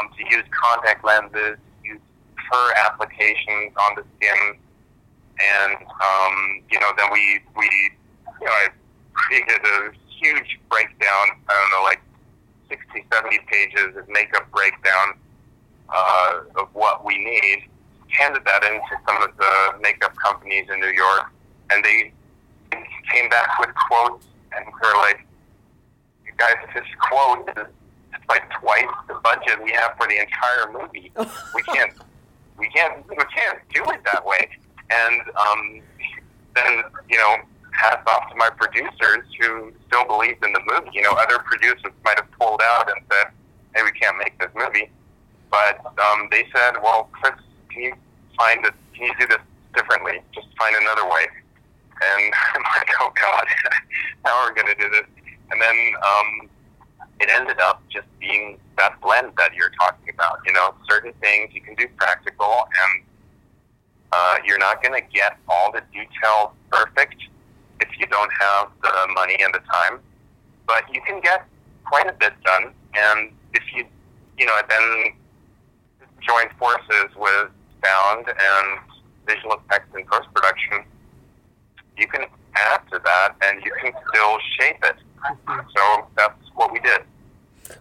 um, 0.00 0.10
to 0.16 0.36
use 0.36 0.44
contact 0.50 1.04
lenses, 1.04 1.58
use 1.84 2.00
fur 2.50 2.72
applications 2.84 3.72
on 3.88 3.96
the 3.96 4.04
skin, 4.16 4.56
and 5.40 5.76
um, 5.76 6.62
you 6.70 6.78
know 6.80 6.90
then 6.96 7.08
we 7.12 7.40
we 7.56 7.68
you 8.40 8.46
know 8.46 8.52
I 8.52 8.68
created 9.12 9.60
a 9.64 9.92
huge 10.20 10.58
breakdown. 10.70 11.38
I 11.48 11.52
don't 11.52 11.70
know 11.78 11.84
like 11.84 12.00
60, 12.68 13.06
70 13.12 13.38
pages 13.50 13.96
of 13.96 14.08
makeup 14.08 14.50
breakdown 14.52 15.18
uh, 15.88 16.40
of 16.56 16.68
what 16.72 17.04
we 17.04 17.18
need. 17.18 17.64
Handed 18.08 18.44
that 18.44 18.64
into 18.64 18.96
some 19.06 19.22
of 19.22 19.36
the 19.36 19.78
makeup 19.80 20.14
companies 20.16 20.66
in 20.72 20.80
New 20.80 20.90
York, 20.90 21.30
and 21.70 21.84
they 21.84 22.12
came 23.12 23.28
back 23.28 23.58
with 23.60 23.70
quotes, 23.88 24.26
and 24.56 24.66
we 24.66 24.88
are 24.88 24.96
like, 24.96 25.24
"You 26.26 26.32
guys, 26.36 26.56
this 26.74 26.84
quote 26.98 27.48
is 27.56 27.66
like 28.30 28.48
twice 28.62 28.94
the 29.08 29.14
budget 29.14 29.62
we 29.62 29.72
have 29.72 29.96
for 29.98 30.06
the 30.06 30.16
entire 30.16 30.70
movie. 30.72 31.12
we 31.54 31.62
can't, 31.62 31.92
we 32.56 32.68
can't, 32.68 33.06
we 33.08 33.16
can't 33.34 33.58
do 33.74 33.82
it 33.90 34.00
that 34.04 34.24
way." 34.24 34.48
And 34.90 35.20
um, 35.36 35.82
then 36.54 36.82
you 37.10 37.18
know, 37.18 37.36
hats 37.72 38.06
off 38.06 38.30
to 38.30 38.36
my 38.36 38.50
producers 38.50 39.26
who 39.40 39.72
still 39.86 40.06
believed 40.06 40.44
in 40.44 40.52
the 40.52 40.62
movie. 40.66 40.90
You 40.92 41.02
know, 41.02 41.12
other 41.12 41.38
producers 41.40 41.92
might 42.04 42.18
have 42.18 42.30
pulled 42.38 42.60
out 42.62 42.88
and 42.90 43.04
said, 43.10 43.32
"Hey, 43.74 43.82
we 43.82 43.92
can't 43.92 44.16
make 44.18 44.38
this 44.38 44.50
movie," 44.54 44.90
but 45.50 45.84
um, 45.98 46.28
they 46.30 46.46
said, 46.54 46.78
"Well, 46.82 47.10
Fritz, 47.20 47.42
can 47.70 47.82
you 47.82 47.94
find 48.38 48.64
it? 48.64 48.74
Can 48.94 49.06
you 49.06 49.14
do 49.18 49.26
this 49.26 49.42
differently? 49.74 50.22
Just 50.32 50.46
find 50.56 50.76
another 50.76 51.04
way." 51.04 51.26
And 52.00 52.32
I'm 52.54 52.62
like, 52.62 52.88
"Oh 53.00 53.12
God, 53.20 53.46
how 54.24 54.36
are 54.38 54.52
we 54.52 54.54
going 54.62 54.74
to 54.74 54.80
do 54.80 54.88
this?" 54.90 55.06
And 55.50 55.60
then 55.60 55.76
um, 55.98 56.49
it 57.20 57.30
ended 57.30 57.60
up 57.60 57.82
just 57.90 58.06
being 58.18 58.58
that 58.78 59.00
blend 59.00 59.32
that 59.36 59.54
you're 59.54 59.72
talking 59.78 60.12
about. 60.12 60.38
You 60.46 60.52
know, 60.52 60.74
certain 60.88 61.12
things 61.20 61.50
you 61.52 61.60
can 61.60 61.74
do 61.74 61.86
practical, 61.96 62.64
and 62.82 63.04
uh, 64.12 64.36
you're 64.44 64.58
not 64.58 64.82
going 64.82 65.00
to 65.00 65.06
get 65.14 65.36
all 65.48 65.70
the 65.70 65.82
details 65.92 66.50
perfect 66.70 67.16
if 67.80 67.88
you 67.98 68.06
don't 68.06 68.30
have 68.40 68.68
the 68.82 68.92
money 69.14 69.36
and 69.40 69.52
the 69.52 69.60
time. 69.70 70.00
But 70.66 70.84
you 70.92 71.00
can 71.06 71.20
get 71.20 71.46
quite 71.84 72.08
a 72.08 72.12
bit 72.12 72.32
done, 72.44 72.72
and 72.94 73.30
if 73.54 73.62
you, 73.74 73.84
you 74.38 74.46
know, 74.46 74.58
then 74.68 75.12
join 76.26 76.48
forces 76.58 77.14
with 77.16 77.50
sound 77.84 78.26
and 78.28 78.78
visual 79.26 79.54
effects 79.54 79.88
in 79.96 80.04
post 80.06 80.28
production, 80.34 80.84
you 81.96 82.06
can 82.06 82.24
add 82.54 82.80
to 82.92 83.00
that, 83.04 83.34
and 83.42 83.62
you 83.64 83.72
can 83.82 83.92
still 84.08 84.38
shape 84.58 84.82
it. 84.84 84.96
So 85.76 86.06
that's 86.16 86.34
what 86.54 86.72
we 86.72 86.80
did. 86.80 87.00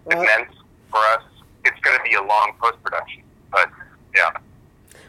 Well- 0.06 0.24
meant 0.24 0.48
for 0.92 1.00
us, 1.00 1.24
it's 1.66 1.80
going 1.82 1.98
to 1.98 2.04
be 2.04 2.16
a 2.16 2.22
long 2.22 2.54
post 2.62 2.82
production, 2.84 3.22
but 3.52 3.70
yeah. 4.16 4.32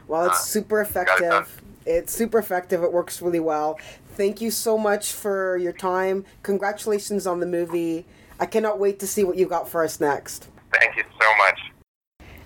Well, 0.08 0.26
it's 0.26 0.40
Uh, 0.40 0.42
super 0.42 0.84
got 0.84 0.96
it 0.96 1.24
effective. 1.24 1.62
It's 1.86 2.12
super 2.12 2.38
effective. 2.38 2.82
It 2.82 2.92
works 2.92 3.22
really 3.22 3.40
well. 3.40 3.78
Thank 4.16 4.40
you 4.40 4.50
so 4.50 4.76
much 4.76 5.12
for 5.12 5.56
your 5.56 5.72
time. 5.72 6.26
Congratulations 6.42 7.26
on 7.26 7.40
the 7.40 7.46
movie. 7.46 8.04
I 8.38 8.46
cannot 8.46 8.78
wait 8.78 8.98
to 9.00 9.06
see 9.06 9.24
what 9.24 9.36
you 9.36 9.46
got 9.46 9.68
for 9.68 9.82
us 9.84 10.00
next. 10.00 10.48
Thank 10.72 10.96
you 10.96 11.04
so 11.20 11.36
much. 11.36 11.58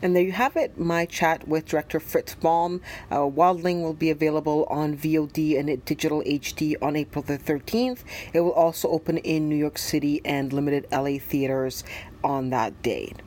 And 0.04 0.14
there 0.14 0.22
you 0.22 0.32
have 0.32 0.54
it, 0.54 0.78
my 0.78 1.06
chat 1.06 1.48
with 1.48 1.64
director 1.64 1.98
Fritz 1.98 2.34
Böhm. 2.34 2.82
Uh, 3.10 3.20
Wildling 3.20 3.80
will 3.80 3.94
be 3.94 4.10
available 4.10 4.66
on 4.68 4.98
VOD 4.98 5.58
and 5.58 5.82
digital 5.86 6.22
HD 6.24 6.76
on 6.82 6.94
April 6.94 7.22
the 7.22 7.38
13th. 7.38 8.00
It 8.34 8.40
will 8.40 8.52
also 8.52 8.90
open 8.90 9.16
in 9.16 9.48
New 9.48 9.56
York 9.56 9.78
City 9.78 10.20
and 10.22 10.52
limited 10.52 10.86
LA 10.92 11.16
theaters 11.18 11.84
on 12.22 12.50
that 12.50 12.82
date. 12.82 13.22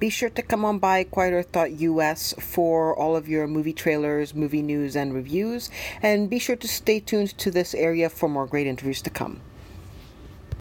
Be 0.00 0.10
sure 0.10 0.30
to 0.30 0.42
come 0.42 0.64
on 0.64 0.80
by 0.80 1.04
QuieterEarth.us 1.04 2.34
for 2.40 2.98
all 2.98 3.14
of 3.14 3.28
your 3.28 3.46
movie 3.46 3.72
trailers, 3.72 4.34
movie 4.34 4.62
news, 4.62 4.96
and 4.96 5.14
reviews. 5.14 5.70
And 6.02 6.28
be 6.28 6.40
sure 6.40 6.56
to 6.56 6.66
stay 6.66 6.98
tuned 6.98 7.38
to 7.38 7.52
this 7.52 7.72
area 7.72 8.10
for 8.10 8.28
more 8.28 8.48
great 8.48 8.66
interviews 8.66 9.00
to 9.02 9.10
come. 9.10 9.42